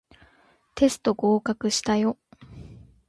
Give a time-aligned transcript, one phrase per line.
[0.73, 2.17] テスト合格したよ